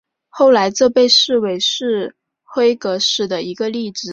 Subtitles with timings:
[0.29, 4.09] 后来这被视为是辉格史的一个例子。